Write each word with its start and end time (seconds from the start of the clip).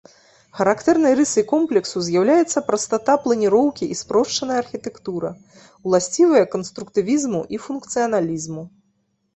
Характэрнай 0.59 1.13
рысай 1.19 1.43
комплексу 1.51 1.97
з'яўляецца 2.07 2.63
прастата 2.69 3.17
планіроўкі 3.27 3.85
і 3.97 3.99
спрошчаная 4.01 4.59
архітэктура, 4.63 5.29
уласцівыя 5.91 6.45
канструктывізму 6.59 7.41
і 7.57 7.63
функцыяналізму. 7.69 8.63